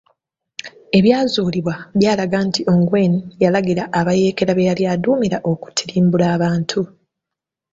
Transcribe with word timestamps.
Ebyazuulibwa 0.97 1.75
byalaga 1.97 2.37
nti 2.47 2.61
Ongwen 2.73 3.13
yalagira 3.43 3.83
abayeekera 3.99 4.51
b'eyali 4.57 4.83
aduumira 4.93 5.37
okutirimbula 5.51 6.25
abantu. 6.35 6.81